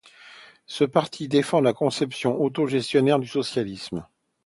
Ce 0.65 0.83
parti 0.83 1.27
défend 1.27 1.59
une 1.63 1.73
conception 1.75 2.41
autogestionnaire 2.41 3.19
du 3.19 3.27
socialisme. 3.27 4.07